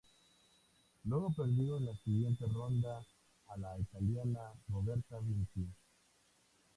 Luego 1.03 1.31
perdió 1.31 1.77
en 1.77 1.85
la 1.85 1.95
siguiente 2.03 2.47
ronda 2.47 3.05
a 3.49 3.57
la 3.57 3.77
italiana 3.77 4.51
Roberta 4.69 5.19
Vinci. 5.19 5.67